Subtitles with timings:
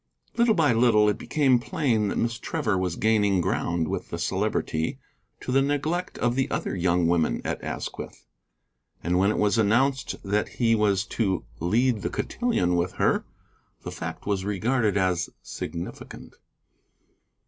[0.35, 4.97] Little by little it became plain that Miss Trevor was gaining ground with the Celebrity
[5.41, 8.25] to the neglect of the other young women at Asquith,
[9.03, 13.25] and when it was announced that he was to lead the cotillon with her,
[13.83, 16.33] the fact was regarded as significant.